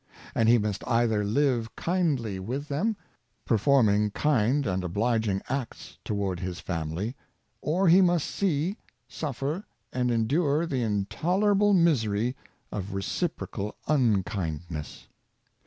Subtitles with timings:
[0.33, 2.97] And he must either live kindly with them—
[3.45, 7.15] performing kind and obliging acts toward his family,
[7.61, 8.77] or he must see,
[9.07, 12.35] suffer, and en dure the intolerable misery
[12.71, 15.07] of reciprocal unkindness.